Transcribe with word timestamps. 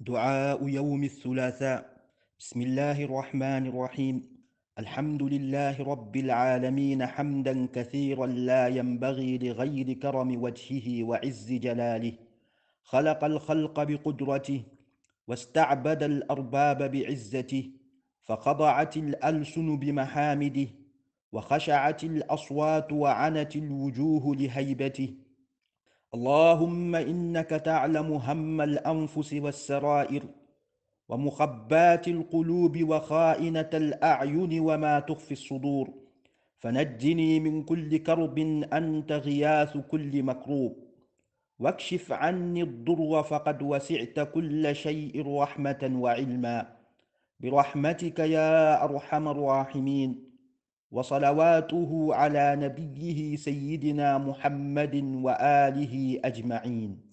دعاء 0.00 0.68
يوم 0.68 1.04
الثلاثاء. 1.04 2.02
بسم 2.38 2.62
الله 2.62 3.04
الرحمن 3.04 3.66
الرحيم. 3.66 4.22
الحمد 4.78 5.22
لله 5.22 5.82
رب 5.82 6.16
العالمين 6.16 7.06
حمدا 7.06 7.66
كثيرا 7.66 8.26
لا 8.26 8.68
ينبغي 8.68 9.38
لغير 9.38 9.92
كرم 9.92 10.42
وجهه 10.42 11.04
وعز 11.04 11.52
جلاله. 11.52 12.12
خلق 12.82 13.24
الخلق 13.24 13.82
بقدرته 13.82 14.62
واستعبد 15.28 16.02
الأرباب 16.02 16.90
بعزته 16.90 17.70
فخضعت 18.22 18.96
الألسن 18.96 19.78
بمحامده 19.78 20.68
وخشعت 21.32 22.04
الأصوات 22.04 22.92
وعنت 22.92 23.56
الوجوه 23.56 24.36
لهيبته. 24.36 25.14
اللهم 26.14 26.94
إنك 26.94 27.50
تعلم 27.50 28.12
هم 28.12 28.60
الأنفس 28.60 29.32
والسرائر 29.34 30.22
ومخبات 31.08 32.08
القلوب 32.08 32.82
وخائنة 32.82 33.70
الأعين 33.74 34.60
وما 34.60 35.00
تخفي 35.00 35.32
الصدور 35.32 35.90
فنجني 36.58 37.40
من 37.40 37.62
كل 37.62 37.96
كرب 37.96 38.38
أنت 38.72 39.12
غياث 39.12 39.76
كل 39.76 40.22
مكروب. 40.22 40.76
واكشف 41.58 42.12
عني 42.12 42.62
الضر 42.62 43.22
فقد 43.22 43.62
وسعت 43.62 44.20
كل 44.20 44.76
شيء 44.76 45.36
رحمة 45.38 45.90
وعلما. 45.94 46.76
برحمتك 47.40 48.18
يا 48.18 48.84
أرحم 48.84 49.28
الراحمين. 49.28 50.27
وصلواته 50.90 52.08
على 52.14 52.56
نبيه 52.56 53.36
سيدنا 53.36 54.18
محمد 54.18 54.94
وآله 55.24 56.20
أجمعين. 56.24 57.00